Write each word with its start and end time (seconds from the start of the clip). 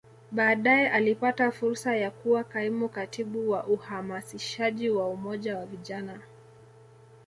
Baadae 0.31 0.89
alipata 0.89 1.51
fursa 1.51 1.95
ya 1.97 2.11
kuwa 2.11 2.43
Kaimu 2.43 2.89
Katibu 2.89 3.49
wa 3.51 3.65
Uhamasishaji 3.67 4.89
wa 4.89 5.09
Umoja 5.09 5.57
wa 5.57 5.65
Vijana 5.65 6.19